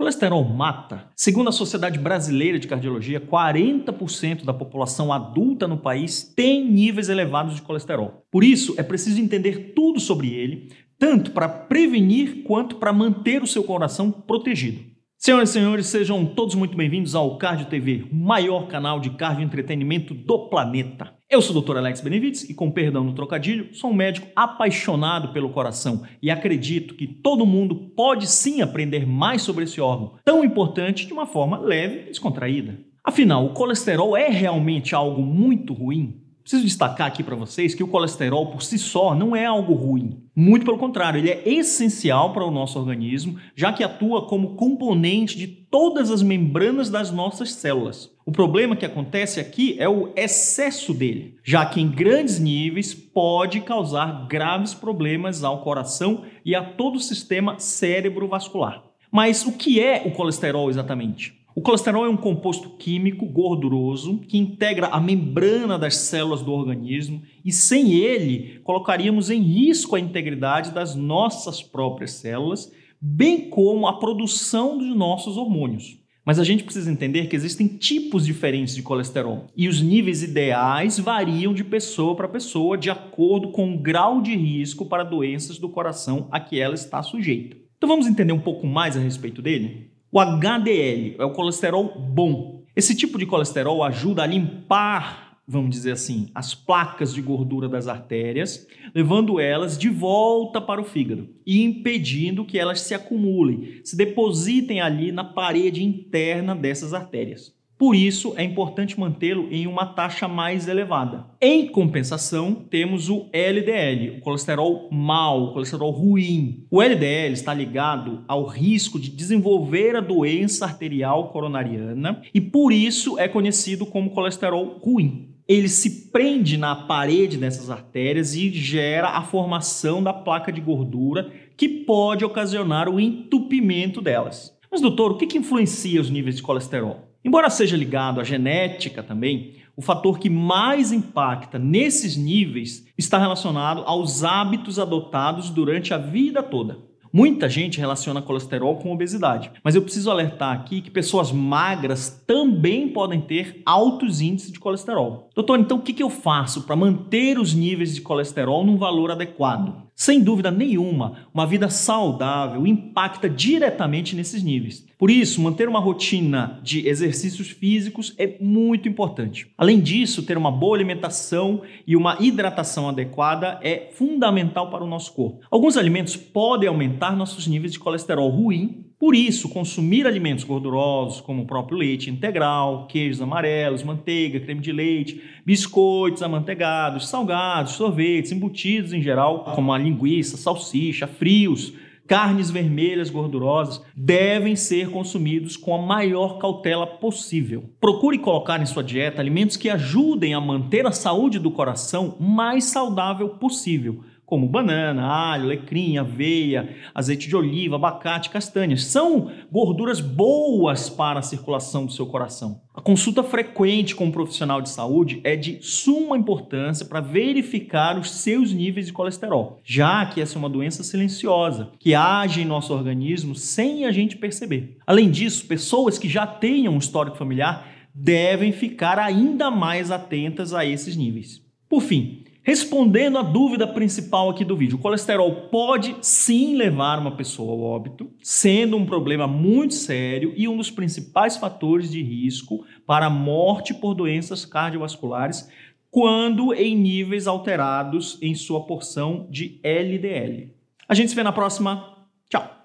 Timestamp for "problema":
48.32-48.76, 238.86-239.26